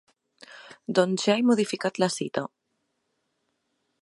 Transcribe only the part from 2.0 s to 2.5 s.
la cita.